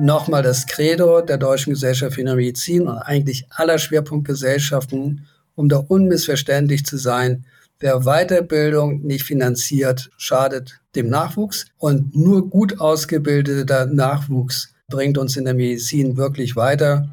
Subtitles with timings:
[0.00, 6.84] nochmal das Credo der Deutschen Gesellschaft für Medizin und eigentlich aller Schwerpunktgesellschaften, um da unmissverständlich
[6.84, 7.44] zu sein.
[7.78, 15.44] Wer Weiterbildung nicht finanziert, schadet dem Nachwuchs und nur gut ausgebildeter Nachwuchs bringt uns in
[15.44, 17.08] der Medizin wirklich weiter.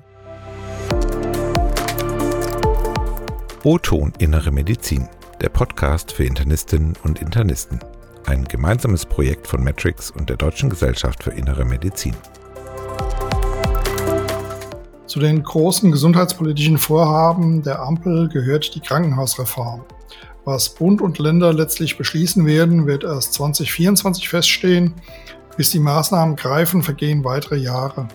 [3.63, 5.07] O-Ton Innere Medizin,
[5.41, 7.79] der Podcast für Internistinnen und Internisten.
[8.25, 12.15] Ein gemeinsames Projekt von Matrix und der Deutschen Gesellschaft für Innere Medizin.
[15.07, 19.85] Zu den großen gesundheitspolitischen Vorhaben der Ampel gehört die Krankenhausreform.
[20.43, 24.93] Was Bund und Länder letztlich beschließen werden, wird erst 2024 feststehen.
[25.55, 28.09] Bis die Maßnahmen greifen, vergehen weitere Jahre.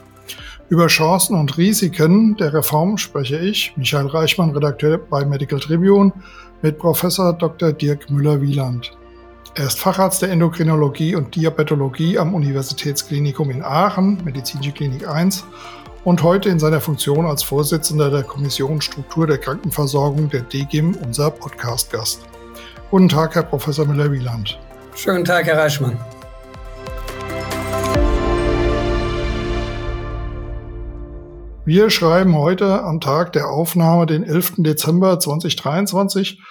[0.68, 6.12] Über Chancen und Risiken der Reform spreche ich, Michael Reichmann, Redakteur bei Medical Tribune,
[6.60, 7.72] mit Professor Dr.
[7.72, 8.92] Dirk Müller-Wieland.
[9.54, 15.44] Er ist Facharzt der Endokrinologie und Diabetologie am Universitätsklinikum in Aachen, Medizinische Klinik 1
[16.04, 21.30] und heute in seiner Funktion als Vorsitzender der Kommission Struktur der Krankenversorgung der DGIM unser
[21.30, 22.22] Podcast-Gast.
[22.90, 24.58] Guten Tag, Herr Professor Müller-Wieland.
[24.96, 25.96] Schönen Tag, Herr Reichmann.
[31.64, 34.54] Wir schreiben heute am Tag der Aufnahme, den 11.
[34.58, 36.42] Dezember 2023.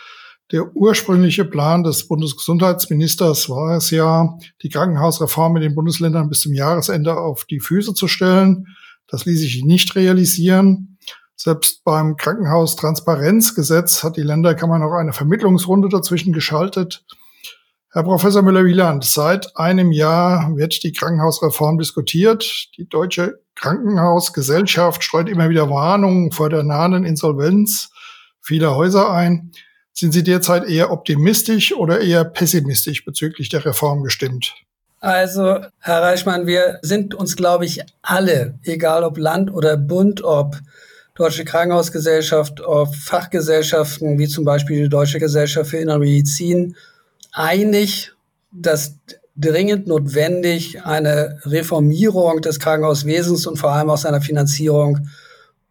[0.54, 6.54] Der ursprüngliche Plan des Bundesgesundheitsministers war es ja, die Krankenhausreform in den Bundesländern bis zum
[6.54, 8.68] Jahresende auf die Füße zu stellen.
[9.12, 10.98] Das ließ sich nicht realisieren.
[11.36, 17.04] Selbst beim Krankenhaustransparenzgesetz hat die Länderkammer noch eine Vermittlungsrunde dazwischen geschaltet.
[17.92, 22.70] Herr Professor Müller-Wieland, seit einem Jahr wird die Krankenhausreform diskutiert.
[22.78, 27.90] Die Deutsche Krankenhausgesellschaft streut immer wieder Warnungen vor der nahen Insolvenz
[28.40, 29.52] vieler Häuser ein.
[29.92, 34.56] Sind Sie derzeit eher optimistisch oder eher pessimistisch bezüglich der Reform gestimmt?
[35.04, 40.60] Also, Herr Reichmann, wir sind uns, glaube ich, alle, egal ob Land oder Bund, ob
[41.16, 46.76] Deutsche Krankenhausgesellschaft, ob Fachgesellschaften wie zum Beispiel die Deutsche Gesellschaft für Innere Medizin,
[47.32, 48.12] einig,
[48.52, 48.94] dass
[49.36, 55.08] dringend notwendig eine Reformierung des Krankenhauswesens und vor allem auch seiner Finanzierung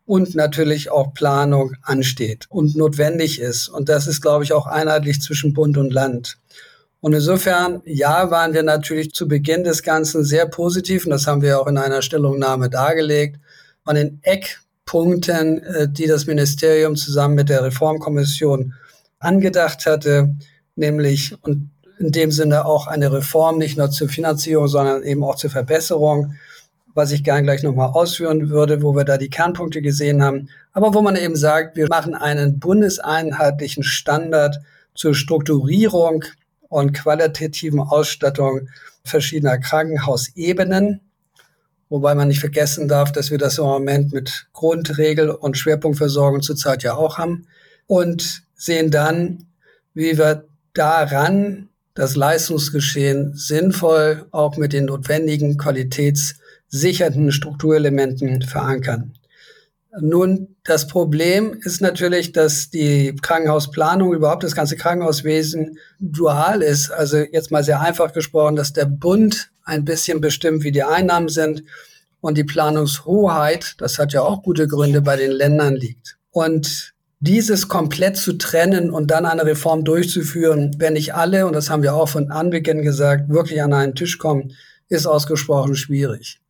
[0.06, 3.68] und natürlich auch Planung ansteht und notwendig ist.
[3.68, 6.36] Und das ist, glaube ich, auch einheitlich zwischen Bund und Land.
[7.00, 11.42] Und insofern, ja, waren wir natürlich zu Beginn des Ganzen sehr positiv, und das haben
[11.42, 13.40] wir auch in einer Stellungnahme dargelegt,
[13.84, 18.74] an den Eckpunkten, äh, die das Ministerium zusammen mit der Reformkommission
[19.18, 20.34] angedacht hatte,
[20.76, 25.36] nämlich und in dem Sinne auch eine Reform nicht nur zur Finanzierung, sondern eben auch
[25.36, 26.34] zur Verbesserung,
[26.94, 30.94] was ich gern gleich nochmal ausführen würde, wo wir da die Kernpunkte gesehen haben, aber
[30.94, 34.60] wo man eben sagt, wir machen einen bundeseinheitlichen Standard
[34.94, 36.24] zur Strukturierung
[36.70, 38.68] und qualitativen Ausstattung
[39.04, 41.00] verschiedener Krankenhausebenen.
[41.90, 46.82] Wobei man nicht vergessen darf, dass wir das im Moment mit Grundregel- und Schwerpunktversorgung zurzeit
[46.84, 47.46] ja auch haben.
[47.86, 49.46] Und sehen dann,
[49.94, 59.14] wie wir daran das Leistungsgeschehen sinnvoll auch mit den notwendigen qualitätssichernden Strukturelementen verankern.
[59.98, 66.92] Nun, das Problem ist natürlich, dass die Krankenhausplanung, überhaupt das ganze Krankenhauswesen dual ist.
[66.92, 71.28] Also jetzt mal sehr einfach gesprochen, dass der Bund ein bisschen bestimmt, wie die Einnahmen
[71.28, 71.64] sind
[72.20, 76.18] und die Planungshoheit, das hat ja auch gute Gründe, bei den Ländern liegt.
[76.30, 81.68] Und dieses komplett zu trennen und dann eine Reform durchzuführen, wenn nicht alle, und das
[81.68, 84.52] haben wir auch von Anbeginn gesagt, wirklich an einen Tisch kommen,
[84.88, 86.40] ist ausgesprochen schwierig.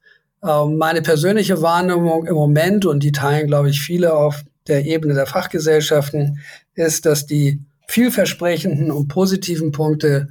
[0.47, 5.15] Ähm, meine persönliche Wahrnehmung im Moment, und die teilen, glaube ich, viele auf der Ebene
[5.15, 6.41] der Fachgesellschaften,
[6.75, 10.29] ist, dass die vielversprechenden und positiven Punkte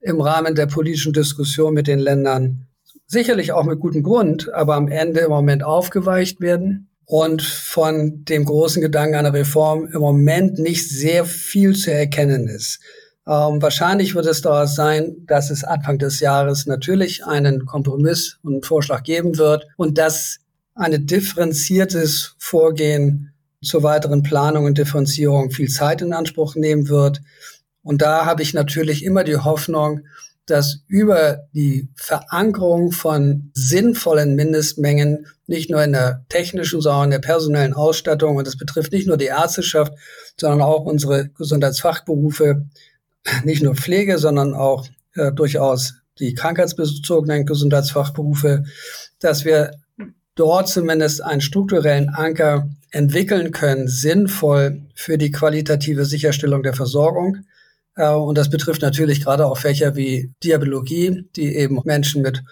[0.00, 2.66] im Rahmen der politischen Diskussion mit den Ländern
[3.06, 8.46] sicherlich auch mit gutem Grund, aber am Ende im Moment aufgeweicht werden und von dem
[8.46, 12.80] großen Gedanken einer Reform im Moment nicht sehr viel zu erkennen ist.
[13.26, 18.54] Ähm, wahrscheinlich wird es daraus sein, dass es Anfang des Jahres natürlich einen Kompromiss und
[18.54, 20.38] einen Vorschlag geben wird und dass
[20.74, 23.32] ein differenziertes Vorgehen
[23.62, 27.20] zur weiteren Planung und Differenzierung viel Zeit in Anspruch nehmen wird.
[27.82, 30.00] Und da habe ich natürlich immer die Hoffnung,
[30.46, 37.18] dass über die Verankerung von sinnvollen Mindestmengen nicht nur in der technischen, sondern in der
[37.20, 39.92] personellen Ausstattung, und das betrifft nicht nur die Ärzteschaft,
[40.36, 42.66] sondern auch unsere Gesundheitsfachberufe,
[43.44, 48.64] nicht nur Pflege, sondern auch äh, durchaus die krankheitsbezogenen Gesundheitsfachberufe,
[49.20, 49.72] dass wir
[50.34, 57.38] dort zumindest einen strukturellen Anker entwickeln können, sinnvoll für die qualitative Sicherstellung der Versorgung.
[57.96, 62.42] Äh, und das betrifft natürlich gerade auch Fächer wie Diabetologie, die eben Menschen mit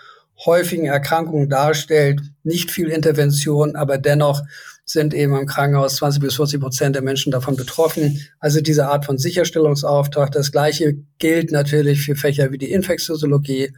[0.46, 2.20] häufigen Erkrankungen darstellt.
[2.43, 4.43] Nicht viel Intervention, aber dennoch
[4.91, 8.27] sind eben im Krankenhaus 20 bis 40 Prozent der Menschen davon betroffen.
[8.41, 10.33] Also diese Art von Sicherstellungsauftrag.
[10.33, 13.73] Das Gleiche gilt natürlich für Fächer wie die Infektiologie.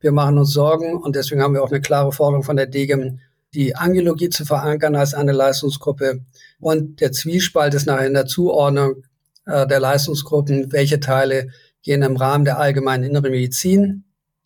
[0.00, 3.20] Wir machen uns Sorgen und deswegen haben wir auch eine klare Forderung von der DGEM,
[3.52, 6.20] die Angiologie zu verankern als eine Leistungsgruppe.
[6.60, 9.02] Und der Zwiespalt ist nachher in der Zuordnung
[9.44, 11.48] äh, der Leistungsgruppen, welche Teile
[11.82, 14.04] gehen im Rahmen der allgemeinen inneren Medizin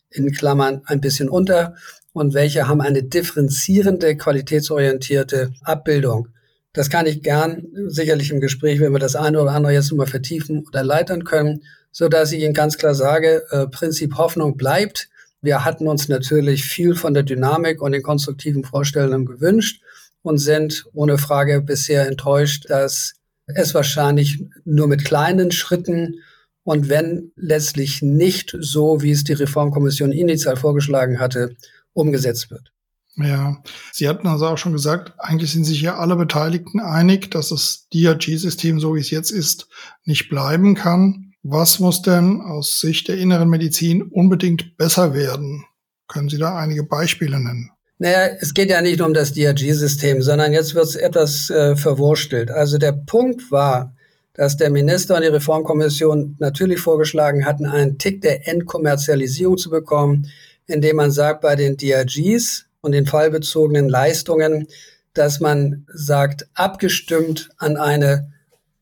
[0.09, 1.75] in Klammern ein bisschen unter
[2.19, 6.27] und welche haben eine differenzierende, qualitätsorientierte Abbildung.
[6.73, 10.07] Das kann ich gern sicherlich im Gespräch, wenn wir das eine oder andere jetzt nochmal
[10.07, 11.63] vertiefen oder leitern können,
[11.93, 15.07] so dass ich Ihnen ganz klar sage, äh, Prinzip Hoffnung bleibt.
[15.41, 19.81] Wir hatten uns natürlich viel von der Dynamik und den konstruktiven Vorstellungen gewünscht
[20.21, 23.13] und sind ohne Frage bisher enttäuscht, dass
[23.45, 26.15] es wahrscheinlich nur mit kleinen Schritten
[26.63, 31.55] und wenn letztlich nicht so, wie es die Reformkommission initial vorgeschlagen hatte,
[31.93, 32.71] umgesetzt wird.
[33.15, 37.49] Ja, Sie hatten also auch schon gesagt, eigentlich sind sich ja alle Beteiligten einig, dass
[37.49, 39.67] das DRG-System, so wie es jetzt ist,
[40.05, 41.33] nicht bleiben kann.
[41.43, 45.65] Was muss denn aus Sicht der inneren Medizin unbedingt besser werden?
[46.07, 47.71] Können Sie da einige Beispiele nennen?
[47.97, 51.75] Naja, es geht ja nicht nur um das DRG-System, sondern jetzt wird es etwas äh,
[51.75, 52.49] verwurstelt.
[52.49, 53.93] Also der Punkt war,
[54.33, 60.27] dass der Minister und die Reformkommission natürlich vorgeschlagen hatten, einen Tick der Entkommerzialisierung zu bekommen,
[60.69, 64.67] indem man sagt, bei den DRGs und den fallbezogenen Leistungen,
[65.13, 68.31] dass man sagt, abgestimmt an eine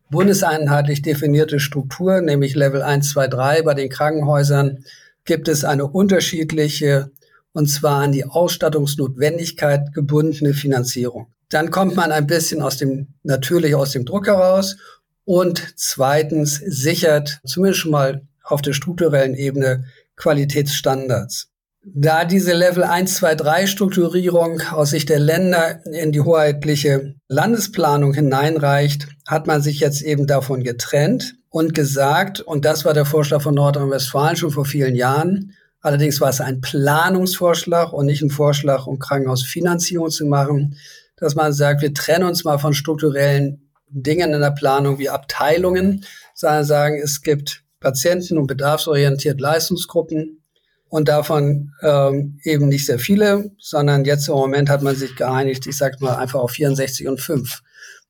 [0.10, 4.84] bundeseinheitlich definierte Struktur, nämlich Level 1, 2, 3 bei den Krankenhäusern,
[5.26, 7.12] gibt es eine unterschiedliche
[7.54, 11.28] und zwar an die Ausstattungsnotwendigkeit gebundene Finanzierung.
[11.50, 14.78] Dann kommt man ein bisschen aus dem, natürlich aus dem Druck heraus
[15.26, 19.86] und zweitens sichert zumindest schon mal auf der strukturellen Ebene
[20.16, 21.50] Qualitätsstandards.
[21.94, 28.14] Da diese Level 1, 2, 3 Strukturierung aus Sicht der Länder in die hoheitliche Landesplanung
[28.14, 33.42] hineinreicht, hat man sich jetzt eben davon getrennt und gesagt, und das war der Vorschlag
[33.42, 38.86] von Nordrhein-Westfalen schon vor vielen Jahren, allerdings war es ein Planungsvorschlag und nicht ein Vorschlag,
[38.86, 40.76] um Krankenhausfinanzierung zu machen,
[41.16, 46.04] dass man sagt, wir trennen uns mal von strukturellen Dingen in der Planung wie Abteilungen,
[46.34, 50.44] sondern sagen, es gibt Patienten- und bedarfsorientiert Leistungsgruppen
[50.90, 55.68] und davon ähm, eben nicht sehr viele, sondern jetzt im Moment hat man sich geeinigt,
[55.68, 57.62] ich sage mal einfach auf 64 und 5.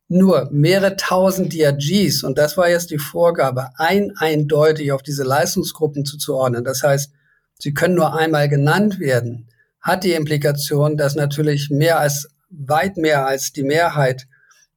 [0.09, 6.05] Nur mehrere tausend DRGs, und das war jetzt die Vorgabe, ein eindeutig auf diese Leistungsgruppen
[6.05, 6.63] zuzuordnen.
[6.63, 7.11] Das heißt,
[7.59, 9.49] sie können nur einmal genannt werden,
[9.81, 14.27] hat die Implikation, dass natürlich mehr als, weit mehr als die Mehrheit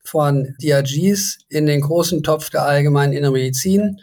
[0.02, 4.00] von DRGs in den großen Topf der allgemeinen Inneren Medizin.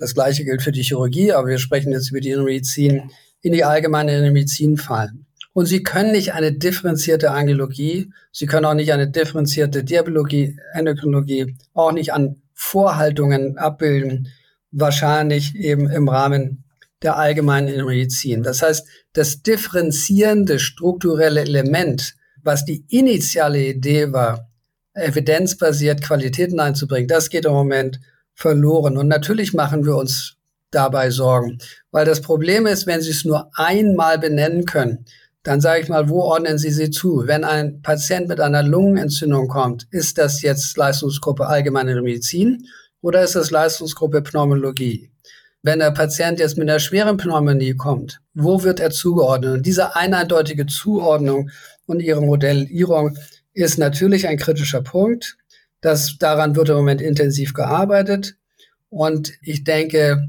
[0.00, 3.10] Das gleiche gilt für die Chirurgie, aber wir sprechen jetzt über die Medizin,
[3.42, 5.26] in die allgemeine Medizin fallen.
[5.52, 11.56] Und Sie können nicht eine differenzierte Angiologie, Sie können auch nicht eine differenzierte Diabologie, Endokrinologie,
[11.74, 14.28] auch nicht an Vorhaltungen abbilden,
[14.70, 16.64] wahrscheinlich eben im Rahmen
[17.02, 18.42] der allgemeinen Medizin.
[18.42, 24.50] Das heißt, das differenzierende strukturelle Element, was die initiale Idee war,
[24.94, 28.00] evidenzbasiert Qualitäten einzubringen, das geht im Moment
[28.40, 28.96] verloren.
[28.96, 30.36] Und natürlich machen wir uns
[30.70, 31.58] dabei Sorgen,
[31.90, 35.04] weil das Problem ist, wenn Sie es nur einmal benennen können,
[35.42, 37.26] dann sage ich mal, wo ordnen Sie sie zu?
[37.26, 42.66] Wenn ein Patient mit einer Lungenentzündung kommt, ist das jetzt Leistungsgruppe Allgemeine Medizin
[43.00, 45.10] oder ist das Leistungsgruppe Pneumologie?
[45.62, 49.54] Wenn der Patient jetzt mit einer schweren Pneumonie kommt, wo wird er zugeordnet?
[49.58, 51.50] Und diese eindeutige Zuordnung
[51.86, 53.16] und ihre Modellierung
[53.52, 55.36] ist natürlich ein kritischer Punkt.
[55.80, 58.36] Das, daran wird im Moment intensiv gearbeitet.
[58.90, 60.28] Und ich denke,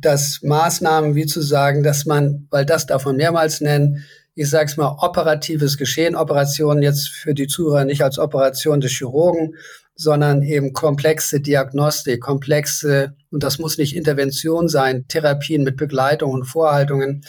[0.00, 4.76] dass Maßnahmen wie zu sagen, dass man, weil das davon mehrmals nennen, ich sage es
[4.76, 9.54] mal, operatives Geschehen, Operationen jetzt für die Zuhörer nicht als Operation des Chirurgen,
[9.94, 16.44] sondern eben komplexe Diagnostik, komplexe, und das muss nicht Intervention sein, Therapien mit Begleitung und
[16.44, 17.22] Vorhaltungen,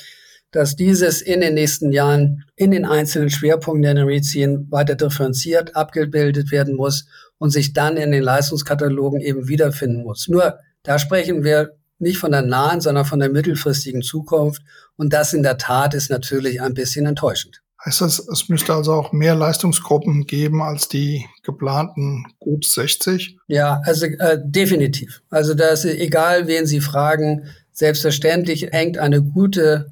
[0.51, 6.51] dass dieses in den nächsten Jahren in den einzelnen Schwerpunkten der Medizin weiter differenziert, abgebildet
[6.51, 10.27] werden muss und sich dann in den Leistungskatalogen eben wiederfinden muss.
[10.27, 14.61] Nur da sprechen wir nicht von der nahen, sondern von der mittelfristigen Zukunft.
[14.95, 17.61] Und das in der Tat ist natürlich ein bisschen enttäuschend.
[17.85, 23.37] Heißt das, es müsste also auch mehr Leistungsgruppen geben als die geplanten gut 60?
[23.47, 25.21] Ja, also äh, definitiv.
[25.29, 29.91] Also da ist egal, wen Sie fragen, selbstverständlich hängt eine gute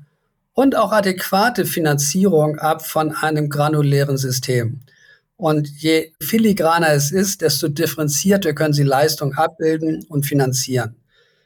[0.54, 4.82] und auch adäquate Finanzierung ab von einem granulären System.
[5.38, 10.96] Und je filigraner es ist, desto differenzierter können Sie Leistung abbilden und finanzieren.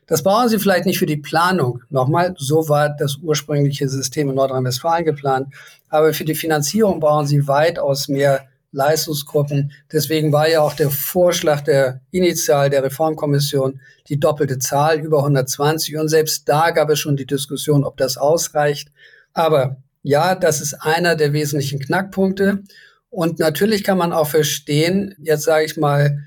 [0.06, 1.82] Das brauchen Sie vielleicht nicht für die Planung.
[1.90, 5.54] Nochmal, so war das ursprüngliche System in Nordrhein-Westfalen geplant.
[5.88, 9.72] Aber für die Finanzierung brauchen Sie weitaus mehr Leistungsgruppen.
[9.92, 15.98] Deswegen war ja auch der Vorschlag der initial der Reformkommission die doppelte Zahl über 120.
[15.98, 18.92] Und selbst da gab es schon die Diskussion, ob das ausreicht.
[19.34, 22.64] Aber ja, das ist einer der wesentlichen Knackpunkte.
[23.10, 26.20] Und natürlich kann man auch verstehen, jetzt sage ich mal,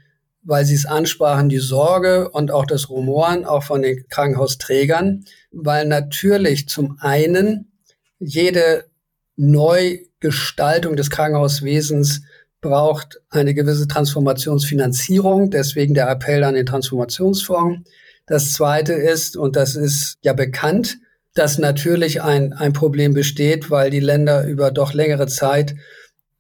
[0.43, 5.87] weil Sie es ansprachen, die Sorge und auch das Rumoren auch von den Krankenhausträgern, weil
[5.87, 7.73] natürlich zum einen
[8.19, 8.87] jede
[9.37, 12.23] Neugestaltung des Krankenhauswesens
[12.61, 17.89] braucht eine gewisse Transformationsfinanzierung, deswegen der Appell an den Transformationsfonds.
[18.27, 20.99] Das Zweite ist, und das ist ja bekannt,
[21.35, 25.75] dass natürlich ein, ein Problem besteht, weil die Länder über doch längere Zeit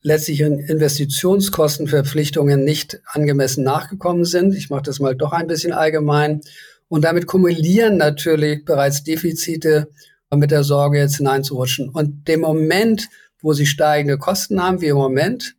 [0.02, 4.54] letztlich in Investitionskostenverpflichtungen nicht angemessen nachgekommen sind.
[4.54, 6.40] Ich mache das mal doch ein bisschen allgemein.
[6.88, 9.88] Und damit kumulieren natürlich bereits Defizite
[10.34, 11.88] mit der Sorge, jetzt hineinzurutschen.
[11.88, 13.08] Und dem Moment,
[13.40, 15.54] wo sie steigende Kosten haben, wie im Moment,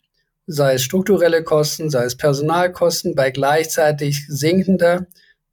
[0.46, 5.08] sei es strukturelle Kosten, sei es Personalkosten, bei gleichzeitig sinkender,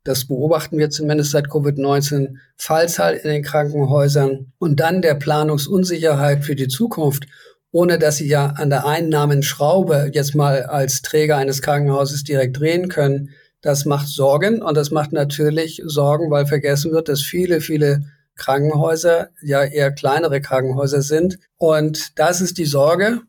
[0.04, 6.56] das beobachten wir zumindest seit Covid-19, Fallzahl in den Krankenhäusern und dann der Planungsunsicherheit für
[6.56, 7.26] die Zukunft,
[7.72, 12.88] ohne dass sie ja an der Einnahmenschraube jetzt mal als Träger eines Krankenhauses direkt drehen
[12.88, 13.30] können,
[13.62, 18.04] das macht Sorgen und das macht natürlich Sorgen, weil vergessen wird, dass viele, viele
[18.36, 21.38] Krankenhäuser ja eher kleinere Krankenhäuser sind.
[21.58, 23.20] Und das ist die Sorge,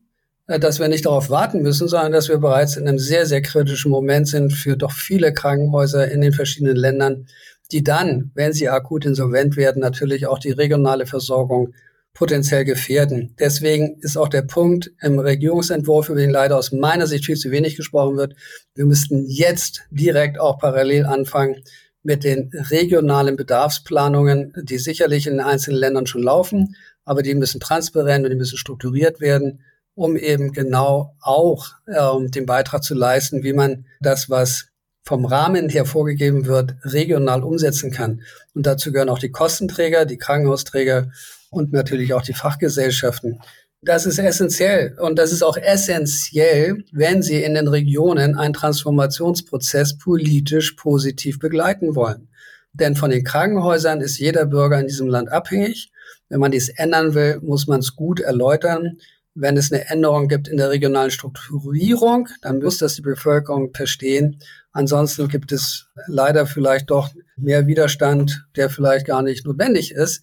[0.48, 3.42] äh, dass wir nicht darauf warten müssen, sondern dass wir bereits in einem sehr, sehr
[3.42, 7.28] kritischen Moment sind für doch viele Krankenhäuser in den verschiedenen Ländern,
[7.74, 11.74] die dann, wenn sie akut insolvent werden, natürlich auch die regionale Versorgung
[12.14, 13.36] potenziell gefährden.
[13.40, 17.52] Deswegen ist auch der Punkt im Regierungsentwurf, über den leider aus meiner Sicht viel zu
[17.52, 18.36] wenig gesprochen wird.
[18.76, 21.64] Wir müssten jetzt direkt auch parallel anfangen,
[22.04, 26.76] mit den regionalen Bedarfsplanungen, die sicherlich in einzelnen Ländern schon laufen,
[27.06, 29.64] aber die müssen transparent und die müssen strukturiert werden,
[29.94, 34.68] um eben genau auch ähm, den Beitrag zu leisten, wie man das, was
[35.04, 38.22] vom Rahmen her vorgegeben wird, regional umsetzen kann.
[38.54, 41.12] Und dazu gehören auch die Kostenträger, die Krankenhausträger
[41.52, 43.40] und natürlich auch die Fachgesellschaften.
[43.84, 44.96] Das ist essentiell.
[45.00, 51.96] Und das ist auch essentiell, wenn Sie in den Regionen einen Transformationsprozess politisch positiv begleiten
[51.96, 52.30] wollen.
[52.74, 55.92] Denn von den Krankenhäusern ist jeder Bürger in diesem Land abhängig.
[56.30, 58.98] Wenn man dies ändern will, muss man es gut erläutern.
[59.34, 64.40] Wenn es eine Änderung gibt in der regionalen Strukturierung, dann muss das die Bevölkerung verstehen.
[64.74, 70.22] Ansonsten gibt es leider vielleicht doch mehr Widerstand, der vielleicht gar nicht notwendig ist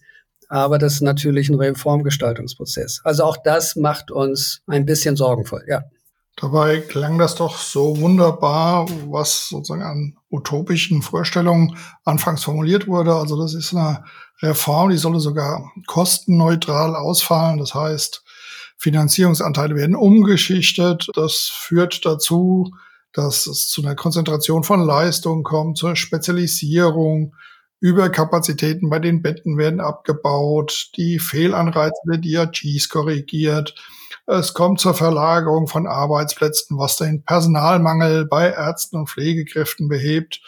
[0.49, 3.01] aber das ist natürlich ein Reformgestaltungsprozess.
[3.03, 5.83] Also auch das macht uns ein bisschen sorgenvoll, ja.
[6.35, 11.75] Dabei klang das doch so wunderbar, was sozusagen an utopischen Vorstellungen
[12.05, 13.13] anfangs formuliert wurde.
[13.13, 14.05] Also das ist eine
[14.41, 17.59] Reform, die solle sogar kostenneutral ausfallen.
[17.59, 18.23] Das heißt,
[18.77, 21.09] Finanzierungsanteile werden umgeschichtet.
[21.13, 22.71] Das führt dazu,
[23.11, 27.35] dass es zu einer Konzentration von Leistungen kommt, zur Spezialisierung,
[27.81, 33.75] Überkapazitäten bei den Betten werden abgebaut, die Fehlanreize der DRGs korrigiert.
[34.25, 40.41] Es kommt zur Verlagerung von Arbeitsplätzen, was den Personalmangel bei Ärzten und Pflegekräften behebt.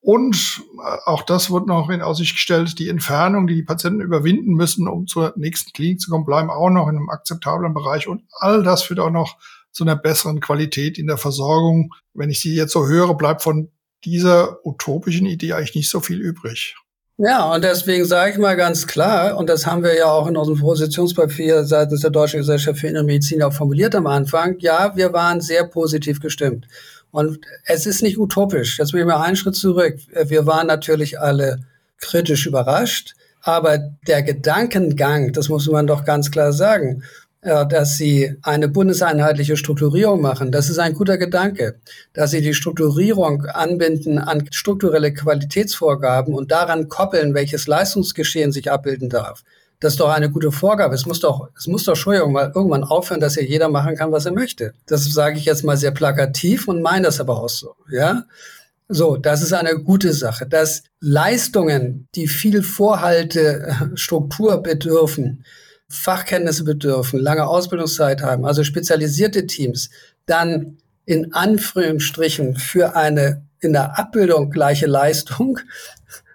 [0.00, 4.54] Und äh, auch das wird noch in Aussicht gestellt, die Entfernung, die die Patienten überwinden
[4.54, 8.08] müssen, um zur nächsten Klinik zu kommen, bleiben auch noch in einem akzeptablen Bereich.
[8.08, 9.38] Und all das führt auch noch
[9.70, 11.94] zu einer besseren Qualität in der Versorgung.
[12.14, 13.70] Wenn ich Sie jetzt so höre, bleibt von
[14.04, 16.76] dieser utopischen Idee eigentlich nicht so viel übrig.
[17.18, 20.36] Ja, und deswegen sage ich mal ganz klar, und das haben wir ja auch in
[20.36, 25.12] unserem Positionspapier seitens der Deutschen Gesellschaft für Innere Medizin auch formuliert am Anfang, ja, wir
[25.12, 26.66] waren sehr positiv gestimmt.
[27.10, 28.78] Und es ist nicht utopisch.
[28.78, 29.98] Jetzt will ich mal einen Schritt zurück.
[30.24, 31.60] Wir waren natürlich alle
[31.98, 33.78] kritisch überrascht, aber
[34.08, 37.04] der Gedankengang, das muss man doch ganz klar sagen,
[37.42, 40.52] dass sie eine bundeseinheitliche Strukturierung machen.
[40.52, 41.80] Das ist ein guter Gedanke,
[42.12, 49.08] dass sie die Strukturierung anbinden an strukturelle Qualitätsvorgaben und daran koppeln, welches Leistungsgeschehen sich abbilden
[49.08, 49.42] darf.
[49.80, 50.94] Das ist doch eine gute Vorgabe.
[50.94, 54.26] Es muss doch, es muss doch schon irgendwann aufhören, dass ja jeder machen kann, was
[54.26, 54.74] er möchte.
[54.86, 58.22] Das sage ich jetzt mal sehr plakativ und meine das aber auch so, ja.
[58.88, 60.46] So, das ist eine gute Sache.
[60.46, 65.44] Dass Leistungen, die viel Vorhalte, Struktur bedürfen,
[65.92, 69.90] Fachkenntnisse bedürfen, lange Ausbildungszeit haben, also spezialisierte Teams,
[70.24, 75.60] dann in Anführungsstrichen für eine in der Abbildung gleiche Leistung,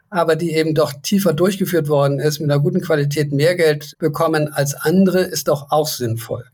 [0.10, 4.54] aber die eben doch tiefer durchgeführt worden ist, mit einer guten Qualität mehr Geld bekommen
[4.54, 6.46] als andere, ist doch auch sinnvoll.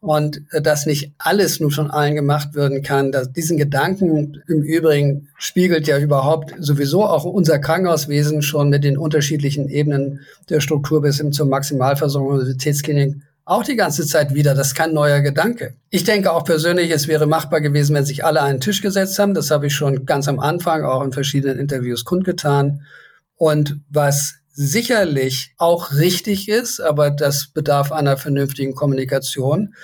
[0.00, 3.12] Und äh, dass nicht alles nur von allen gemacht werden kann.
[3.12, 8.98] Dass diesen Gedanken im Übrigen spiegelt ja überhaupt sowieso auch unser Krankenhauswesen schon mit den
[8.98, 13.16] unterschiedlichen Ebenen der Struktur bis hin zur Maximalversorgung Universitätsklinik
[13.48, 14.54] auch die ganze Zeit wieder.
[14.54, 15.72] Das ist kein neuer Gedanke.
[15.88, 19.32] Ich denke auch persönlich, es wäre machbar gewesen, wenn sich alle einen Tisch gesetzt haben.
[19.32, 22.82] Das habe ich schon ganz am Anfang auch in verschiedenen Interviews kundgetan.
[23.36, 29.76] Und was sicherlich auch richtig ist, aber das bedarf einer vernünftigen Kommunikation,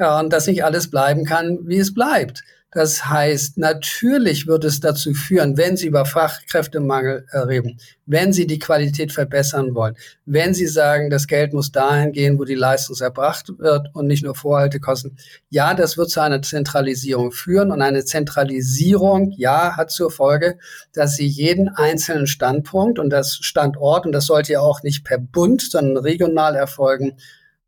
[0.00, 2.42] ja, und dass nicht alles bleiben kann, wie es bleibt.
[2.76, 8.58] Das heißt, natürlich wird es dazu führen, wenn Sie über Fachkräftemangel reden, wenn Sie die
[8.58, 13.50] Qualität verbessern wollen, wenn Sie sagen, das Geld muss dahin gehen, wo die Leistung erbracht
[13.56, 15.16] wird und nicht nur Vorhaltekosten.
[15.48, 20.58] Ja, das wird zu einer Zentralisierung führen und eine Zentralisierung, ja, hat zur Folge,
[20.92, 25.16] dass Sie jeden einzelnen Standpunkt und das Standort, und das sollte ja auch nicht per
[25.16, 27.16] Bund, sondern regional erfolgen,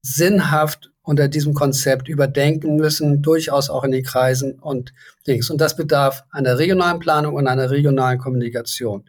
[0.03, 4.93] sinnhaft unter diesem Konzept überdenken müssen, durchaus auch in den Kreisen und
[5.27, 5.49] Dings.
[5.49, 9.05] Und das bedarf einer regionalen Planung und einer regionalen Kommunikation.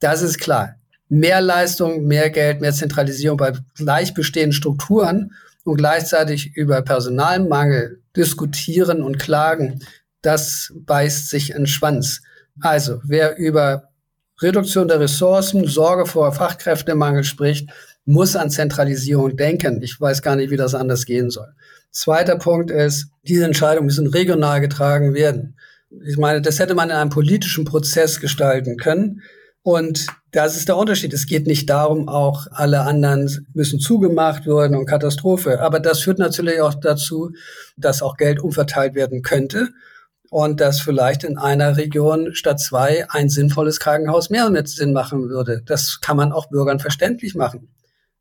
[0.00, 0.74] Das ist klar.
[1.08, 9.00] Mehr Leistung, mehr Geld, mehr Zentralisierung bei gleich bestehenden Strukturen und gleichzeitig über Personalmangel diskutieren
[9.00, 9.78] und klagen,
[10.22, 12.20] das beißt sich in Schwanz.
[12.60, 13.84] Also, wer über
[14.42, 17.70] Reduktion der Ressourcen, Sorge vor Fachkräftemangel spricht,
[18.08, 19.82] muss an Zentralisierung denken.
[19.82, 21.52] Ich weiß gar nicht, wie das anders gehen soll.
[21.90, 25.56] Zweiter Punkt ist, diese Entscheidungen müssen regional getragen werden.
[26.06, 29.20] Ich meine, das hätte man in einem politischen Prozess gestalten können.
[29.62, 31.12] Und das ist der Unterschied.
[31.12, 35.60] Es geht nicht darum, auch alle anderen müssen zugemacht werden und Katastrophe.
[35.60, 37.32] Aber das führt natürlich auch dazu,
[37.76, 39.68] dass auch Geld umverteilt werden könnte
[40.30, 45.28] und dass vielleicht in einer Region statt zwei ein sinnvolles Krankenhaus mehr mit Sinn machen
[45.28, 45.60] würde.
[45.66, 47.68] Das kann man auch Bürgern verständlich machen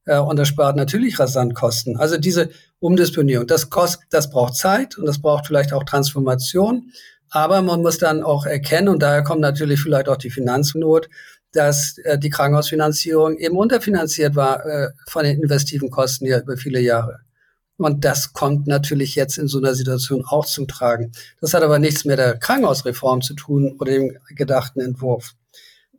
[0.07, 1.97] äh, und das spart natürlich rasant Kosten.
[1.97, 2.49] Also diese
[2.79, 6.91] Umdisponierung, das kostet, das braucht Zeit und das braucht vielleicht auch Transformation.
[7.29, 11.09] Aber man muss dann auch erkennen, und daher kommt natürlich vielleicht auch die Finanznot,
[11.51, 16.79] dass äh, die Krankenhausfinanzierung eben unterfinanziert war äh, von den investiven Kosten ja über viele
[16.79, 17.19] Jahre.
[17.77, 21.11] Und das kommt natürlich jetzt in so einer Situation auch zum Tragen.
[21.41, 25.35] Das hat aber nichts mit der Krankenhausreform zu tun oder dem gedachten Entwurf.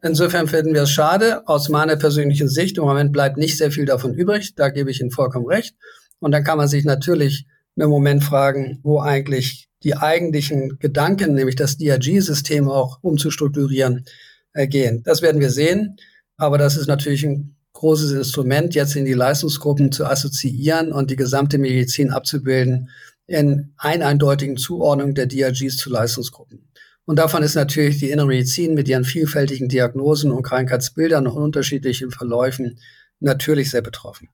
[0.03, 1.47] Insofern finden wir es schade.
[1.49, 4.55] Aus meiner persönlichen Sicht, im Moment bleibt nicht sehr viel davon übrig.
[4.55, 5.75] Da gebe ich Ihnen vollkommen recht.
[6.21, 11.57] Und dann kann man sich natürlich im Moment fragen, wo eigentlich die eigentlichen Gedanken, nämlich
[11.57, 14.05] das DRG-System auch umzustrukturieren,
[14.53, 15.03] äh, gehen.
[15.05, 15.97] Das werden wir sehen.
[16.37, 21.17] Aber das ist natürlich ein großes Instrument, jetzt in die Leistungsgruppen zu assoziieren und die
[21.17, 22.91] gesamte Medizin abzubilden
[23.27, 26.68] in eindeutigen Zuordnung der DRGs zu Leistungsgruppen.
[27.09, 32.11] Und davon ist natürlich die innere Medizin mit ihren vielfältigen Diagnosen und Krankheitsbildern und unterschiedlichen
[32.11, 32.79] Verläufen
[33.19, 34.29] natürlich sehr betroffen.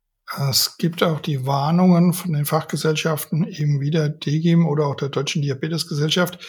[0.50, 5.08] Es gibt auch die Warnungen von den Fachgesellschaften, eben wie der DGIM oder auch der
[5.08, 6.40] Deutschen Diabetesgesellschaft,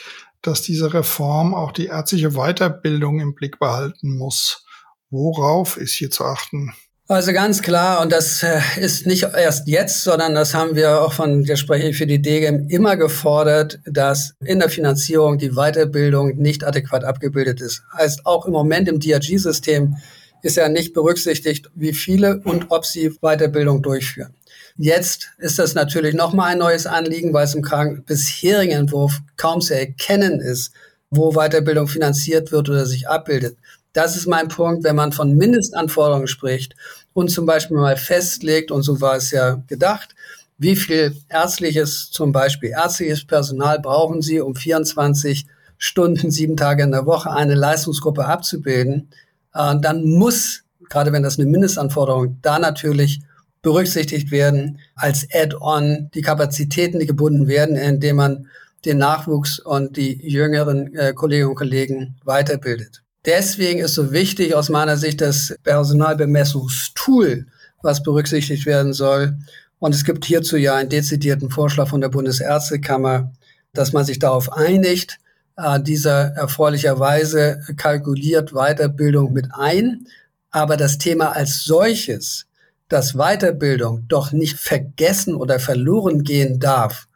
[0.42, 4.66] dass diese Reform auch die ärztliche Weiterbildung im Blick behalten muss.
[5.12, 6.74] Worauf ist hier zu achten?
[7.08, 11.14] Also ganz klar, und das äh, ist nicht erst jetzt, sondern das haben wir auch
[11.14, 16.64] von der Sprecher für die DGM immer gefordert, dass in der Finanzierung die Weiterbildung nicht
[16.64, 17.84] adäquat abgebildet ist.
[17.96, 19.98] Heißt, auch im Moment im DRG-System
[20.42, 24.34] ist ja nicht berücksichtigt, wie viele und ob sie Weiterbildung durchführen.
[24.76, 27.64] Jetzt ist das natürlich nochmal ein neues Anliegen, weil es im
[28.08, 30.72] bisherigen Entwurf kaum zu erkennen ist,
[31.12, 33.58] wo Weiterbildung finanziert wird oder sich abbildet.
[33.96, 36.76] Das ist mein Punkt, wenn man von Mindestanforderungen spricht
[37.14, 40.16] und zum Beispiel mal festlegt, und so war es ja gedacht,
[40.58, 46.92] wie viel ärztliches, zum Beispiel ärztliches Personal brauchen Sie, um 24 Stunden, sieben Tage in
[46.92, 49.12] der Woche eine Leistungsgruppe abzubilden,
[49.54, 53.22] äh, dann muss, gerade wenn das eine Mindestanforderung, da natürlich
[53.62, 58.48] berücksichtigt werden als Add-on die Kapazitäten, die gebunden werden, indem man
[58.84, 63.05] den Nachwuchs und die jüngeren äh, Kolleginnen und Kollegen weiterbildet.
[63.26, 67.48] Deswegen ist so wichtig aus meiner Sicht das Personalbemessungstool,
[67.82, 69.38] was berücksichtigt werden soll.
[69.80, 73.32] Und es gibt hierzu ja einen dezidierten Vorschlag von der Bundesärztekammer,
[73.74, 75.18] dass man sich darauf einigt.
[75.58, 80.08] Äh, dieser erfreulicherweise kalkuliert Weiterbildung mit ein.
[80.52, 82.46] Aber das Thema als solches,
[82.90, 87.08] dass Weiterbildung doch nicht vergessen oder verloren gehen darf,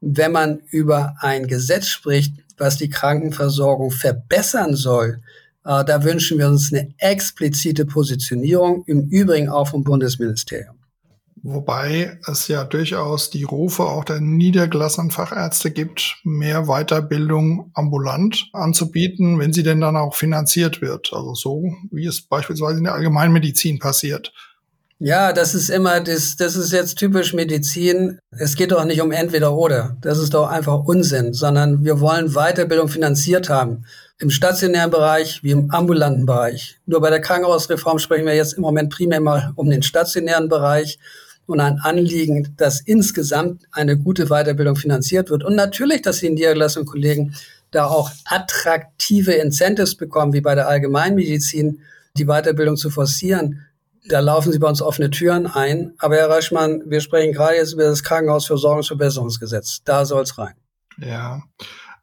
[0.00, 5.20] wenn man über ein Gesetz spricht, was die Krankenversorgung verbessern soll,
[5.64, 10.76] äh, da wünschen wir uns eine explizite Positionierung, im Übrigen auch vom Bundesministerium.
[11.44, 19.40] Wobei es ja durchaus die Rufe auch der niedergelassenen Fachärzte gibt, mehr Weiterbildung ambulant anzubieten,
[19.40, 21.10] wenn sie denn dann auch finanziert wird.
[21.12, 24.32] Also so, wie es beispielsweise in der Allgemeinmedizin passiert.
[25.00, 28.20] Ja, das ist immer, das, das ist jetzt typisch Medizin.
[28.30, 29.96] Es geht doch nicht um entweder oder.
[30.00, 33.84] Das ist doch einfach Unsinn, sondern wir wollen Weiterbildung finanziert haben.
[34.22, 36.78] Im stationären Bereich wie im ambulanten Bereich.
[36.86, 41.00] Nur bei der Krankenhausreform sprechen wir jetzt im Moment primär mal um den stationären Bereich
[41.46, 45.42] und ein Anliegen, dass insgesamt eine gute Weiterbildung finanziert wird.
[45.42, 47.34] Und natürlich, dass die niedergelassenen Kollegen
[47.72, 51.80] da auch attraktive Incentives bekommen, wie bei der Allgemeinmedizin,
[52.16, 53.66] die Weiterbildung zu forcieren
[54.04, 55.94] da laufen Sie bei uns offene Türen ein.
[55.98, 59.82] Aber Herr Reichmann, wir sprechen gerade jetzt über das Krankenhausversorgungsverbesserungsgesetz.
[59.84, 60.54] Da soll es rein.
[60.98, 61.42] Ja,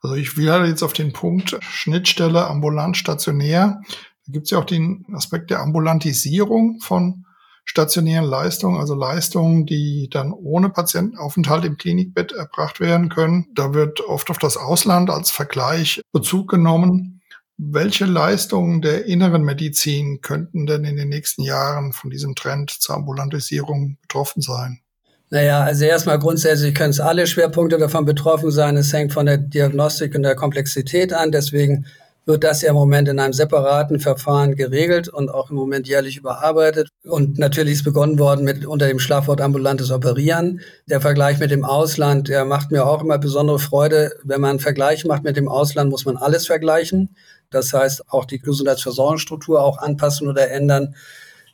[0.01, 3.81] also ich will halt jetzt auf den Punkt Schnittstelle ambulant stationär.
[4.25, 7.25] Da gibt es ja auch den Aspekt der Ambulantisierung von
[7.65, 13.45] stationären Leistungen, also Leistungen, die dann ohne Patientenaufenthalt im Klinikbett erbracht werden können.
[13.53, 17.21] Da wird oft auf das Ausland als Vergleich Bezug genommen.
[17.57, 22.95] Welche Leistungen der inneren Medizin könnten denn in den nächsten Jahren von diesem Trend zur
[22.95, 24.79] Ambulantisierung betroffen sein?
[25.31, 28.77] Naja, also erstmal grundsätzlich können es alle Schwerpunkte davon betroffen sein.
[28.77, 31.31] Es hängt von der Diagnostik und der Komplexität an.
[31.31, 31.85] Deswegen
[32.25, 36.17] wird das ja im Moment in einem separaten Verfahren geregelt und auch im Moment jährlich
[36.17, 36.89] überarbeitet.
[37.03, 40.61] Und natürlich ist begonnen worden mit unter dem Schlagwort ambulantes Operieren.
[40.87, 44.11] Der Vergleich mit dem Ausland, der macht mir auch immer besondere Freude.
[44.23, 47.15] Wenn man einen Vergleich macht mit dem Ausland, muss man alles vergleichen.
[47.51, 50.95] Das heißt, auch die Gesundheitsversorgungsstruktur auch anpassen oder ändern.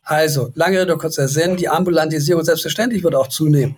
[0.06, 3.76] Also, lange Rede, kurzer Sinn, die Ambulantisierung selbstverständlich wird auch zunehmen.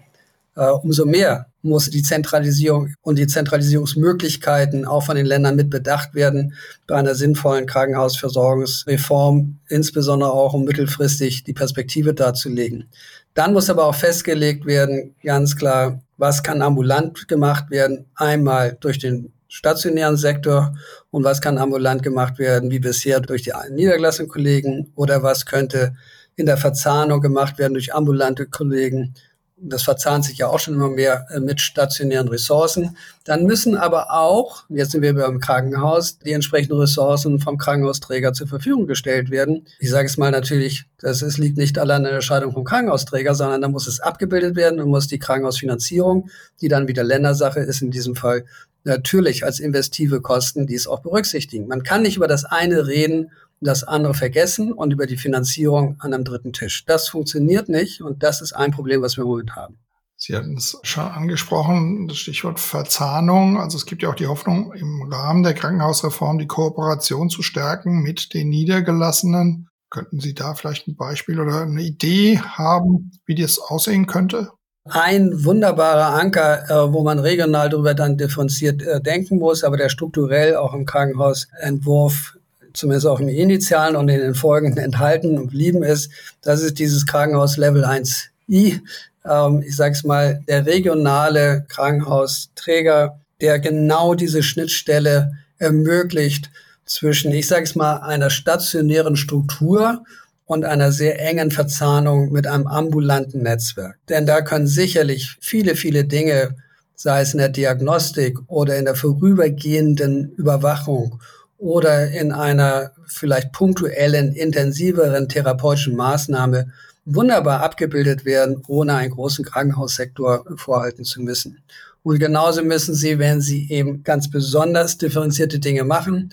[0.58, 6.16] Äh, umso mehr muss die Zentralisierung und die Zentralisierungsmöglichkeiten auch von den Ländern mit bedacht
[6.16, 6.54] werden
[6.86, 12.90] bei einer sinnvollen Krankenhausversorgungsreform, insbesondere auch um mittelfristig die Perspektive darzulegen.
[13.34, 18.06] Dann muss aber auch festgelegt werden, ganz klar, was kann ambulant gemacht werden?
[18.16, 20.76] Einmal durch den stationären Sektor
[21.12, 25.94] und was kann ambulant gemacht werden, wie bisher durch die niedergelassenen Kollegen oder was könnte
[26.38, 29.16] in der Verzahnung gemacht werden durch ambulante Kollegen.
[29.60, 32.96] Das verzahnt sich ja auch schon immer mehr äh, mit stationären Ressourcen.
[33.26, 38.48] Dann müssen aber auch, jetzt sind wir beim Krankenhaus, die entsprechenden Ressourcen vom Krankenhausträger zur
[38.48, 39.66] Verfügung gestellt werden.
[39.80, 43.34] Ich sage es mal natürlich, das ist, liegt nicht allein in der Entscheidung vom Krankenhausträger,
[43.34, 46.30] sondern da muss es abgebildet werden und muss die Krankenhausfinanzierung,
[46.62, 48.46] die dann wieder Ländersache ist, in diesem Fall
[48.88, 51.68] natürlich als investive Kosten dies auch berücksichtigen.
[51.68, 55.98] Man kann nicht über das eine reden und das andere vergessen und über die Finanzierung
[56.00, 56.86] an einem dritten Tisch.
[56.86, 59.78] Das funktioniert nicht und das ist ein Problem, was wir im haben.
[60.20, 63.60] Sie hatten es schon angesprochen, das Stichwort Verzahnung.
[63.60, 68.02] Also es gibt ja auch die Hoffnung, im Rahmen der Krankenhausreform die Kooperation zu stärken
[68.02, 69.70] mit den Niedergelassenen.
[69.92, 74.50] Könnten Sie da vielleicht ein Beispiel oder eine Idee haben, wie das aussehen könnte?
[74.90, 79.90] Ein wunderbarer Anker, äh, wo man regional darüber dann differenziert äh, denken muss, aber der
[79.90, 82.38] strukturell auch im Krankenhausentwurf
[82.74, 87.06] zumindest auch im Initialen und in den folgenden enthalten und blieben ist, das ist dieses
[87.06, 88.80] Krankenhaus Level 1i.
[89.26, 96.50] Ähm, ich sage es mal, der regionale Krankenhausträger, der genau diese Schnittstelle ermöglicht
[96.86, 100.04] zwischen, ich sage es mal, einer stationären Struktur
[100.48, 104.00] und einer sehr engen Verzahnung mit einem ambulanten Netzwerk.
[104.10, 106.56] Denn da können sicherlich viele, viele Dinge,
[106.96, 111.20] sei es in der Diagnostik oder in der vorübergehenden Überwachung
[111.58, 116.72] oder in einer vielleicht punktuellen, intensiveren therapeutischen Maßnahme
[117.04, 121.60] wunderbar abgebildet werden, ohne einen großen Krankenhaussektor vorhalten zu müssen.
[122.04, 126.32] Und genauso müssen Sie, wenn Sie eben ganz besonders differenzierte Dinge machen,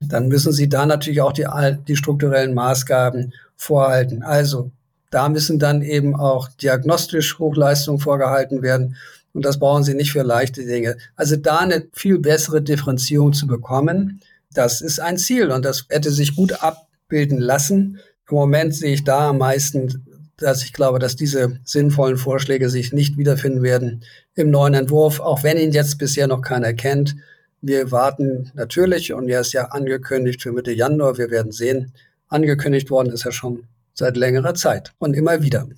[0.00, 1.46] dann müssen Sie da natürlich auch die,
[1.86, 4.22] die strukturellen Maßgaben vorhalten.
[4.22, 4.70] Also
[5.10, 8.96] da müssen dann eben auch diagnostisch Hochleistungen vorgehalten werden.
[9.34, 10.96] Und das brauchen Sie nicht für leichte Dinge.
[11.16, 14.20] Also da eine viel bessere Differenzierung zu bekommen,
[14.54, 18.00] das ist ein Ziel und das hätte sich gut abbilden lassen.
[18.28, 20.04] Im Moment sehe ich da am meisten,
[20.36, 24.02] dass ich glaube, dass diese sinnvollen Vorschläge sich nicht wiederfinden werden
[24.34, 27.16] im neuen Entwurf, auch wenn ihn jetzt bisher noch keiner kennt.
[27.60, 31.16] Wir warten natürlich und er ist ja angekündigt für Mitte Januar.
[31.16, 31.92] Wir werden sehen,
[32.32, 33.64] Angekündigt worden ist er schon
[33.94, 35.68] seit längerer Zeit und immer wieder.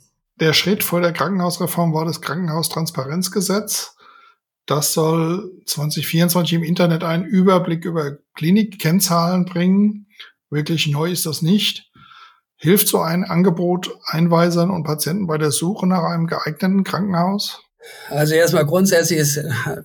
[0.40, 3.97] Der Schritt vor der Krankenhausreform war das Krankenhaustransparenzgesetz.
[4.67, 10.07] Das soll 2024 im Internet einen Überblick über Klinikkennzahlen bringen.
[10.51, 11.90] Wirklich neu ist das nicht.
[12.57, 17.61] Hilft so ein Angebot Einweisern und Patienten bei der Suche nach einem geeigneten Krankenhaus?
[18.09, 19.37] Also erstmal grundsätzlich ist,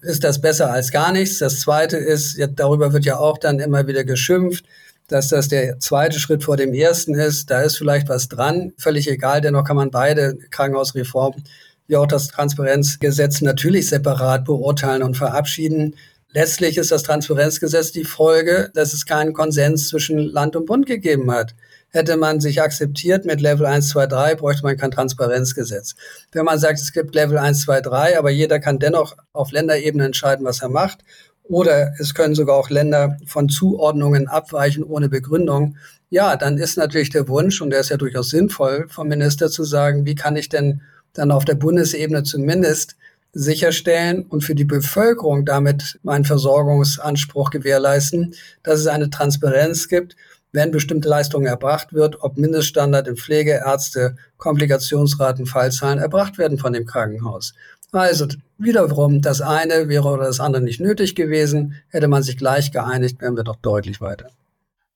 [0.01, 1.39] ist das besser als gar nichts.
[1.39, 4.65] Das Zweite ist, darüber wird ja auch dann immer wieder geschimpft,
[5.10, 7.52] dass das der zweite Schritt vor dem ersten ist.
[7.52, 11.43] Da ist vielleicht was dran, völlig egal, dennoch kann man beide Krankenhausreformen
[11.89, 15.95] wie auch das Transparenzgesetz natürlich separat beurteilen und verabschieden.
[16.32, 21.32] Letztlich ist das Transparenzgesetz die Folge, dass es keinen Konsens zwischen Land und Bund gegeben
[21.32, 21.56] hat.
[21.89, 25.95] Hätte man sich akzeptiert mit Level 1, 2, 3, bräuchte man kein Transparenzgesetz.
[26.32, 30.06] Wenn man sagt, es gibt Level 1, 2, 3, aber jeder kann dennoch auf Länderebene
[30.06, 31.00] entscheiden, was er macht,
[31.49, 35.75] oder es können sogar auch Länder von Zuordnungen abweichen ohne Begründung,
[36.12, 39.63] ja, dann ist natürlich der Wunsch, und der ist ja durchaus sinnvoll, vom Minister zu
[39.63, 40.81] sagen, wie kann ich denn
[41.13, 42.95] dann auf der Bundesebene zumindest
[43.33, 48.33] sicherstellen und für die Bevölkerung damit meinen Versorgungsanspruch gewährleisten,
[48.63, 50.15] dass es eine Transparenz gibt,
[50.51, 56.73] wenn bestimmte Leistungen erbracht wird, ob Mindeststandard in Pflege, Ärzte, Komplikationsraten, Fallzahlen erbracht werden von
[56.73, 57.53] dem Krankenhaus.
[57.91, 61.75] Also wiederum, das eine wäre oder das andere nicht nötig gewesen.
[61.89, 64.28] Hätte man sich gleich geeinigt, wären wir doch deutlich weiter.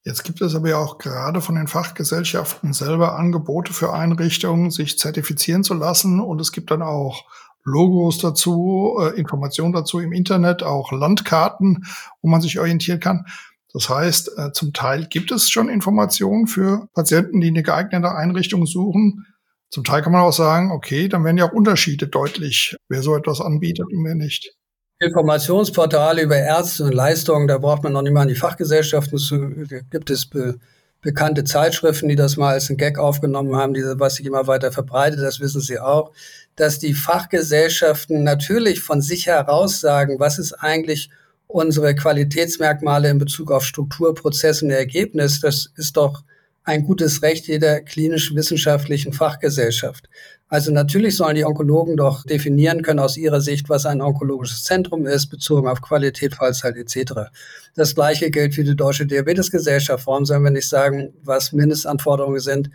[0.06, 5.00] Jetzt gibt es aber ja auch gerade von den Fachgesellschaften selber Angebote für Einrichtungen, sich
[5.00, 6.20] zertifizieren zu lassen.
[6.20, 7.24] Und es gibt dann auch
[7.64, 11.86] Logos dazu, äh, Informationen dazu im Internet, auch Landkarten,
[12.22, 13.26] wo man sich orientieren kann.
[13.72, 18.66] Das heißt, äh, zum Teil gibt es schon Informationen für Patienten, die eine geeignete Einrichtung
[18.66, 19.26] suchen.
[19.74, 23.16] Zum Teil kann man auch sagen, okay, dann werden ja auch Unterschiede deutlich, wer so
[23.16, 24.54] etwas anbietet und wer nicht.
[25.00, 29.50] Informationsportale über Ärzte und Leistungen, da braucht man noch nicht mal an die Fachgesellschaften zu.
[29.90, 30.60] Gibt es be
[31.02, 34.72] bekannte Zeitschriften, die das mal als ein Gag aufgenommen haben, die, was sich immer weiter
[34.72, 36.12] verbreitet, das wissen Sie auch,
[36.56, 41.10] dass die Fachgesellschaften natürlich von sich heraus sagen, was ist eigentlich
[41.48, 45.42] unsere Qualitätsmerkmale in Bezug auf Struktur, Prozess und Ergebnis.
[45.42, 46.24] Das ist doch
[46.64, 50.10] ein gutes Recht jeder klinisch-wissenschaftlichen Fachgesellschaft.
[50.48, 55.06] Also natürlich sollen die Onkologen doch definieren können aus ihrer Sicht, was ein onkologisches Zentrum
[55.08, 57.32] ist, bezogen auf Qualität, Fallzeit etc.
[57.76, 60.06] Das gleiche gilt für die Deutsche Diabetesgesellschaft.
[60.06, 62.70] Warum sollen wir nicht sagen, was Mindestanforderungen sind,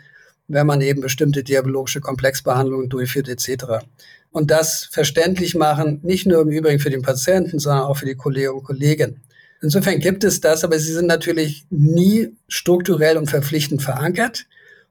[0.48, 3.86] wenn man eben bestimmte diabologische Komplexbehandlungen durchführt etc.
[4.32, 8.16] Und das verständlich machen, nicht nur im Übrigen für den Patienten, sondern auch für die
[8.16, 9.20] Kolleginnen und Kollegen.
[9.60, 14.46] Insofern gibt es das, aber sie sind natürlich nie strukturell und verpflichtend verankert.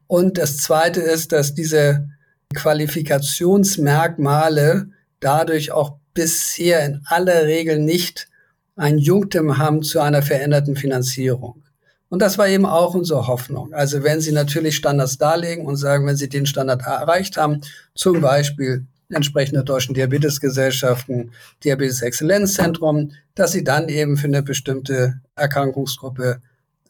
[0.08, 2.10] Und das Zweite ist, dass diese
[2.54, 8.28] Qualifikationsmerkmale dadurch auch bisher in aller Regel nicht
[8.76, 11.64] ein Junktim haben zu einer veränderten Finanzierung.
[12.10, 13.74] Und das war eben auch unsere Hoffnung.
[13.74, 17.62] Also wenn Sie natürlich Standards darlegen und sagen, wenn Sie den Standard erreicht haben,
[17.96, 21.32] zum Beispiel entsprechende deutschen Diabetesgesellschaften,
[21.64, 26.42] Diabetes-Exzellenzzentrum, dass sie dann eben für eine bestimmte Erkrankungsgruppe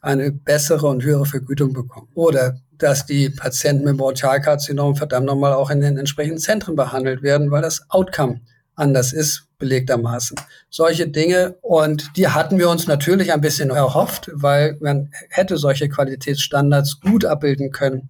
[0.01, 2.07] eine bessere und höhere Vergütung bekommen.
[2.13, 7.51] Oder dass die Patienten mit Bronchialkarzinom verdammt nochmal auch in den entsprechenden Zentren behandelt werden,
[7.51, 8.41] weil das Outcome
[8.75, 10.37] anders ist, belegtermaßen.
[10.69, 11.55] Solche Dinge.
[11.61, 17.25] Und die hatten wir uns natürlich ein bisschen erhofft, weil man hätte solche Qualitätsstandards gut
[17.25, 18.07] abbilden können,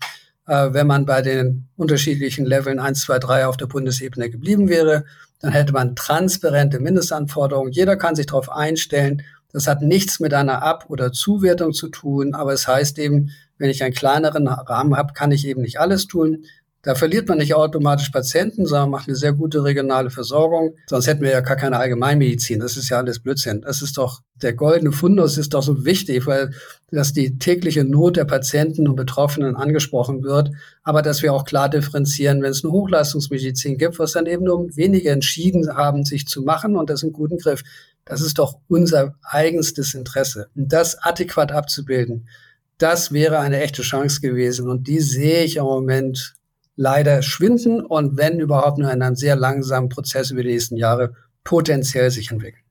[0.48, 5.06] äh, wenn man bei den unterschiedlichen Leveln 1, 2, 3 auf der Bundesebene geblieben wäre.
[5.40, 7.72] Dann hätte man transparente Mindestanforderungen.
[7.72, 9.22] Jeder kann sich darauf einstellen.
[9.52, 13.70] Das hat nichts mit einer Ab- oder Zuwertung zu tun, aber es heißt eben, wenn
[13.70, 16.46] ich einen kleineren Rahmen habe, kann ich eben nicht alles tun.
[16.88, 20.74] Da verliert man nicht automatisch Patienten, sondern macht eine sehr gute regionale Versorgung.
[20.90, 22.62] Sonst hätten wir ja gar keine Allgemeinmedizin.
[22.62, 23.60] Das ist ja alles Blödsinn.
[23.60, 26.54] Das ist doch, der goldene Fundus ist doch so wichtig, weil
[26.90, 31.68] dass die tägliche Not der Patienten und Betroffenen angesprochen wird, aber dass wir auch klar
[31.68, 36.42] differenzieren, wenn es eine Hochleistungsmedizin gibt, was dann eben nur wenige entschieden haben, sich zu
[36.42, 37.64] machen und das im guten Griff.
[38.06, 40.48] Das ist doch unser eigenstes Interesse.
[40.56, 42.30] Und das adäquat abzubilden,
[42.78, 44.70] das wäre eine echte Chance gewesen.
[44.70, 46.37] Und die sehe ich im Moment
[46.78, 51.16] leider schwinden und wenn überhaupt nur in einem sehr langsamen Prozess über die nächsten Jahre
[51.44, 52.64] potenziell sich entwickeln.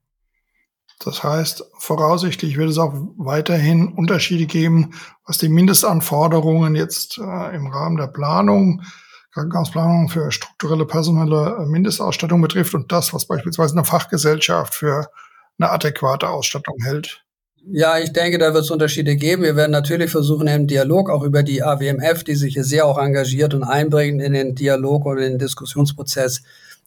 [1.00, 4.94] Das heißt, voraussichtlich wird es auch weiterhin Unterschiede geben,
[5.26, 8.82] was die Mindestanforderungen jetzt äh, im Rahmen der Planung,
[9.32, 15.10] Krankenhausplanung für strukturelle personelle äh, Mindestausstattung betrifft und das, was beispielsweise eine Fachgesellschaft für
[15.58, 17.25] eine adäquate Ausstattung hält.
[17.68, 19.42] Ja, ich denke, da wird es Unterschiede geben.
[19.42, 22.96] Wir werden natürlich versuchen, im Dialog auch über die AWMF, die sich hier sehr auch
[22.96, 26.42] engagiert und einbringen in den Dialog oder in den Diskussionsprozess,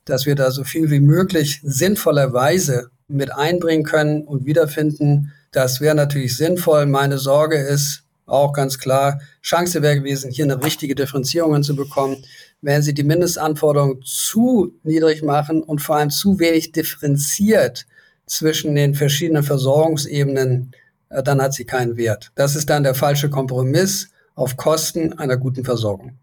[0.06, 5.34] dass wir da so viel wie möglich sinnvollerweise mit einbringen können und wiederfinden.
[5.52, 6.86] Das wäre natürlich sinnvoll.
[6.86, 12.24] Meine Sorge ist auch ganz klar, Chance wäre gewesen, hier eine richtige Differenzierung zu bekommen.
[12.62, 17.86] Wenn Sie die Mindestanforderungen zu niedrig machen und vor allem zu wenig differenziert,
[18.30, 20.72] zwischen den verschiedenen Versorgungsebenen,
[21.10, 22.32] äh, dann hat sie keinen Wert.
[22.36, 26.18] Das ist dann der falsche Kompromiss auf Kosten einer guten Versorgung.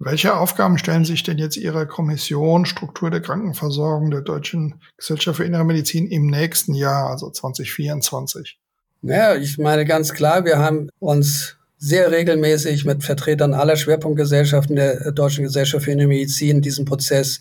[0.00, 5.44] Welche Aufgaben stellen sich denn jetzt Ihrer Kommission Struktur der Krankenversorgung der Deutschen Gesellschaft für
[5.44, 8.58] Innere Medizin im nächsten Jahr, also 2024?
[9.02, 15.10] Naja, ich meine ganz klar, wir haben uns sehr regelmäßig mit Vertretern aller Schwerpunktgesellschaften der
[15.12, 17.40] Deutschen Gesellschaft für Innere Medizin diesen Prozess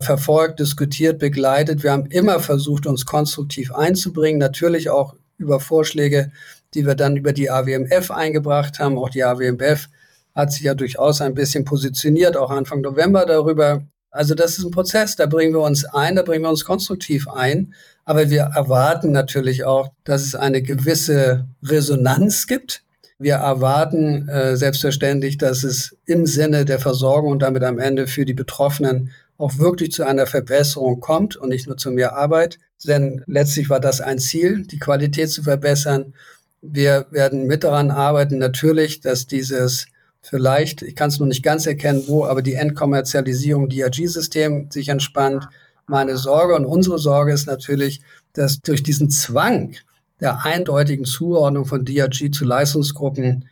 [0.00, 1.82] verfolgt, diskutiert, begleitet.
[1.82, 6.32] Wir haben immer versucht, uns konstruktiv einzubringen, natürlich auch über Vorschläge,
[6.74, 8.98] die wir dann über die AWMF eingebracht haben.
[8.98, 9.88] Auch die AWMF
[10.34, 13.82] hat sich ja durchaus ein bisschen positioniert, auch Anfang November darüber.
[14.10, 17.28] Also das ist ein Prozess, da bringen wir uns ein, da bringen wir uns konstruktiv
[17.28, 17.74] ein.
[18.04, 22.84] Aber wir erwarten natürlich auch, dass es eine gewisse Resonanz gibt.
[23.18, 28.24] Wir erwarten äh, selbstverständlich, dass es im Sinne der Versorgung und damit am Ende für
[28.24, 32.58] die Betroffenen auch wirklich zu einer Verbesserung kommt und nicht nur zu mehr Arbeit.
[32.84, 36.14] Denn letztlich war das ein Ziel, die Qualität zu verbessern.
[36.62, 39.86] Wir werden mit daran arbeiten, natürlich, dass dieses
[40.22, 45.48] vielleicht, ich kann es noch nicht ganz erkennen, wo, aber die Endkommerzialisierung DRG-System sich entspannt.
[45.86, 48.00] Meine Sorge und unsere Sorge ist natürlich,
[48.32, 49.74] dass durch diesen Zwang
[50.20, 53.46] der eindeutigen Zuordnung von DRG zu Leistungsgruppen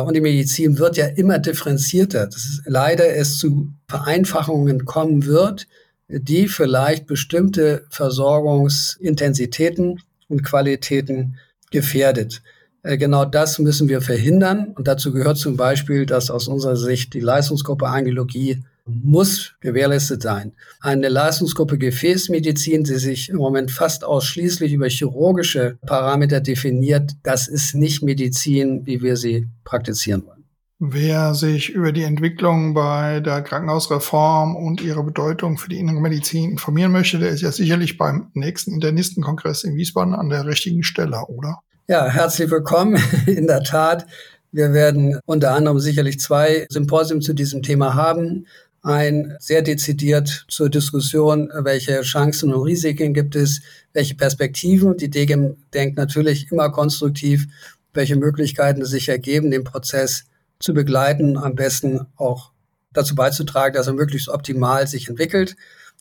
[0.00, 5.68] und die Medizin wird ja immer differenzierter, dass es leider es zu Vereinfachungen kommen wird,
[6.08, 11.38] die vielleicht bestimmte Versorgungsintensitäten und Qualitäten
[11.70, 12.42] gefährdet.
[12.82, 14.72] Äh, genau das müssen wir verhindern.
[14.74, 20.52] Und dazu gehört zum Beispiel, dass aus unserer Sicht die Leistungsgruppe Angiologie muss gewährleistet sein.
[20.80, 27.74] Eine Leistungsgruppe Gefäßmedizin, die sich im Moment fast ausschließlich über chirurgische Parameter definiert, das ist
[27.74, 30.44] nicht Medizin, wie wir sie praktizieren wollen.
[30.80, 36.50] Wer sich über die Entwicklung bei der Krankenhausreform und ihre Bedeutung für die innere Medizin
[36.50, 41.24] informieren möchte, der ist ja sicherlich beim nächsten Internistenkongress in Wiesbaden an der richtigen Stelle,
[41.28, 41.60] oder?
[41.86, 43.00] Ja, herzlich willkommen.
[43.26, 44.06] In der Tat,
[44.52, 48.46] wir werden unter anderem sicherlich zwei Symposien zu diesem Thema haben.
[48.84, 53.62] Ein sehr dezidiert zur Diskussion, welche Chancen und Risiken gibt es,
[53.94, 54.98] welche Perspektiven.
[54.98, 57.46] Die DGEM denkt natürlich immer konstruktiv,
[57.94, 60.24] welche Möglichkeiten sich ergeben, den Prozess
[60.58, 62.50] zu begleiten, am besten auch
[62.92, 65.56] dazu beizutragen, dass er möglichst optimal sich entwickelt.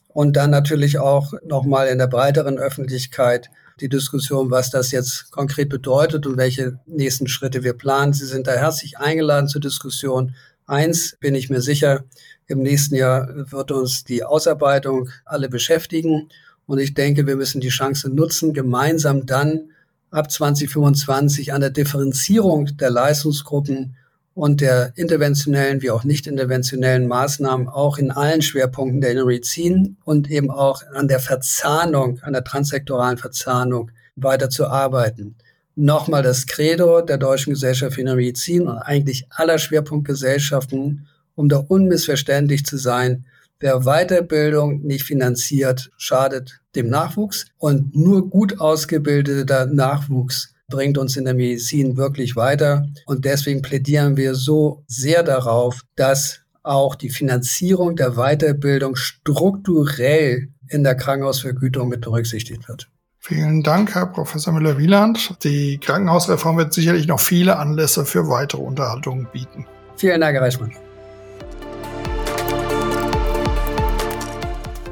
[0.10, 5.69] Und dann natürlich auch nochmal in der breiteren Öffentlichkeit die Diskussion, was das jetzt konkret
[5.69, 8.12] bedeutet und welche nächsten Schritte wir planen.
[8.12, 10.36] Sie sind da herzlich eingeladen zur Diskussion.
[10.65, 12.04] Eins bin ich mir sicher,
[12.47, 16.30] im nächsten Jahr wird uns die Ausarbeitung alle beschäftigen.
[16.65, 19.71] Und ich denke, wir müssen die Chance nutzen, gemeinsam dann
[20.12, 23.95] ab 2025 an der Differenzierung der Leistungsgruppen
[24.36, 30.30] und der interventionellen wie auch nicht interventionellen Maßnahmen auch in allen Schwerpunkten der Medizin und
[30.30, 35.36] eben auch an der Verzahnung, an der transsektoralen Verzahnung weiter zu arbeiten.
[35.76, 42.66] Nochmal das Credo der Deutschen Gesellschaft für Medizin und eigentlich aller Schwerpunktgesellschaften, um da unmissverständlich
[42.66, 43.26] zu sein,
[43.60, 51.26] wer Weiterbildung nicht finanziert, schadet dem Nachwuchs und nur gut ausgebildeter Nachwuchs bringt uns in
[51.26, 52.88] der Medizin wirklich weiter.
[53.06, 60.84] Und deswegen plädieren wir so sehr darauf, dass auch die Finanzierung der Weiterbildung strukturell in
[60.84, 62.90] der Krankenhausvergütung mit berücksichtigt wird.
[63.26, 65.42] Vielen Dank, Herr Professor Müller-Wieland.
[65.46, 69.66] Die Krankenhausreform wird sicherlich noch viele Anlässe für weitere Unterhaltungen bieten.
[69.96, 70.74] Vielen Dank, Herr Reichmann.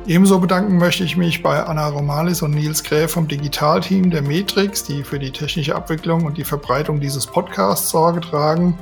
[0.07, 4.85] Ebenso bedanken möchte ich mich bei Anna Romalis und Nils Gräf vom Digitalteam der Matrix,
[4.85, 8.79] die für die technische Abwicklung und die Verbreitung dieses Podcasts Sorge tragen.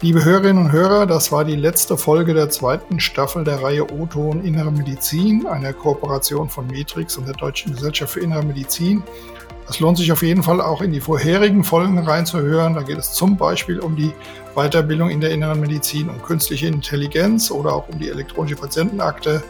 [0.00, 4.44] Liebe Hörerinnen und Hörer, das war die letzte Folge der zweiten Staffel der Reihe O-Ton
[4.44, 9.02] Innere Medizin, einer Kooperation von Matrix und der Deutschen Gesellschaft für Innere Medizin.
[9.68, 12.74] Es lohnt sich auf jeden Fall auch in die vorherigen Folgen reinzuhören.
[12.74, 14.12] Da geht es zum Beispiel um die
[14.54, 19.42] Weiterbildung in der inneren Medizin, um künstliche Intelligenz oder auch um die elektronische Patientenakte.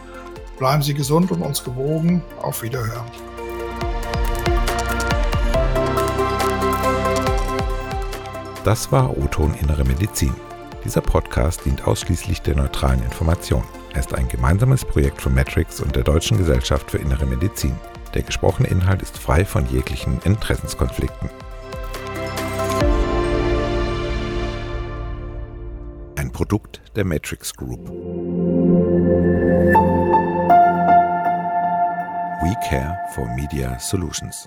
[0.59, 2.23] Bleiben Sie gesund und uns gewogen.
[2.41, 3.05] Auf Wiederhören.
[8.69, 10.35] Das war O-Ton Innere Medizin.
[10.85, 13.65] Dieser Podcast dient ausschließlich der neutralen Information.
[13.95, 17.75] Er ist ein gemeinsames Projekt von Matrix und der Deutschen Gesellschaft für Innere Medizin.
[18.13, 21.31] Der gesprochene Inhalt ist frei von jeglichen Interessenskonflikten.
[26.17, 27.89] Ein Produkt der Matrix Group.
[32.43, 34.47] We Care for Media Solutions.